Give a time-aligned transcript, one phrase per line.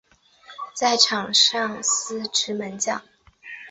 [0.73, 3.03] 在场上司职门将。